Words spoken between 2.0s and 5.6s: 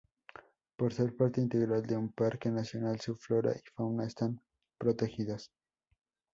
parque nacional su flora y fauna están protegidas.